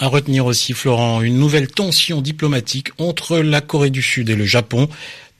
[0.00, 4.44] À retenir aussi, Florent, une nouvelle tension diplomatique entre la Corée du Sud et le
[4.44, 4.88] Japon.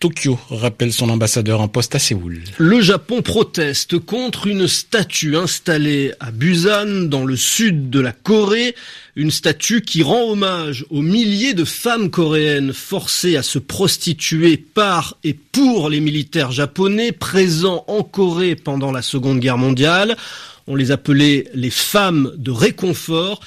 [0.00, 2.42] Tokyo rappelle son ambassadeur en poste à Séoul.
[2.56, 8.74] Le Japon proteste contre une statue installée à Busan, dans le sud de la Corée.
[9.14, 15.16] Une statue qui rend hommage aux milliers de femmes coréennes forcées à se prostituer par
[15.22, 20.16] et pour les militaires japonais présents en Corée pendant la Seconde Guerre mondiale.
[20.66, 23.40] On les appelait les femmes de réconfort.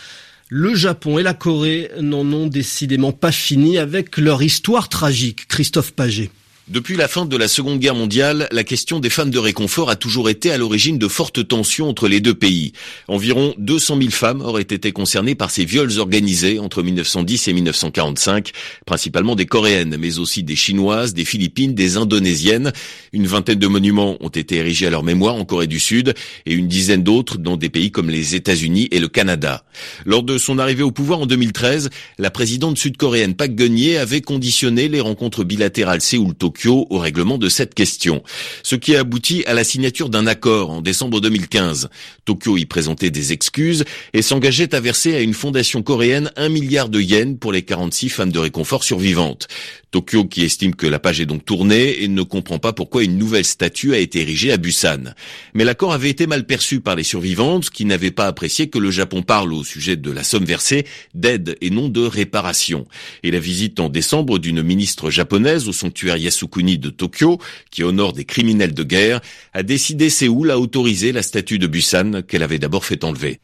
[0.54, 5.48] Le Japon et la Corée n'en ont décidément pas fini avec leur histoire tragique.
[5.48, 6.30] Christophe Paget.
[6.68, 9.96] Depuis la fin de la Seconde Guerre mondiale, la question des femmes de réconfort a
[9.96, 12.72] toujours été à l'origine de fortes tensions entre les deux pays.
[13.08, 18.52] Environ 200 000 femmes auraient été concernées par ces viols organisés entre 1910 et 1945,
[18.86, 22.72] principalement des Coréennes, mais aussi des Chinoises, des Philippines, des Indonésiennes.
[23.12, 26.14] Une vingtaine de monuments ont été érigés à leur mémoire en Corée du Sud
[26.46, 29.66] et une dizaine d'autres dans des pays comme les États-Unis et le Canada.
[30.06, 34.88] Lors de son arrivée au pouvoir en 2013, la présidente sud-coréenne Park Geun-hye avait conditionné
[34.88, 38.24] les rencontres bilatérales Séoul-Tokyo au règlement de cette question.
[38.64, 41.90] Ce qui a abouti à la signature d'un accord en décembre 2015.
[42.26, 46.90] Tokyo y présentait des excuses et s'engageait à verser à une fondation coréenne un milliard
[46.90, 49.48] de yens pour les 46 femmes de réconfort survivantes.
[49.92, 53.18] Tokyo qui estime que la page est donc tournée et ne comprend pas pourquoi une
[53.18, 55.14] nouvelle statue a été érigée à Busan.
[55.54, 58.90] Mais l'accord avait été mal perçu par les survivantes qui n'avaient pas apprécié que le
[58.90, 62.88] Japon parle au sujet de la somme versée d'aide et non de réparation.
[63.24, 67.40] Et la visite en décembre d'une ministre japonaise au sanctuaire Yasukuni de Tokyo,
[67.70, 69.22] qui honore des criminels de guerre,
[69.54, 73.40] a décidé Séoul à autoriser la statue de Busan qu'elle avait d'abord fait enlever.